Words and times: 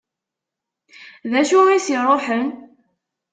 D 1.29 1.31
acu 1.41 1.59
i 1.69 1.77
s-iruḥen? 1.85 2.47